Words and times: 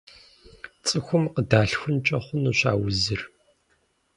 ЦӀыхум 0.85 1.23
къыдалъхункӀэ 1.33 2.17
хъунущ 2.25 2.59
а 2.69 2.73
узыр. 2.85 3.21